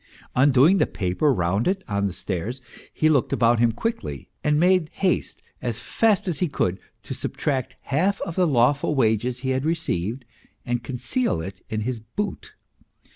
[0.35, 2.59] Undoing the paper round it on the stairs,
[2.91, 7.75] he looked about him quickly, and made haste as fast as he could to subtract
[7.81, 10.25] half of the lawful wages he had received
[10.65, 12.53] and conceal it in his boot.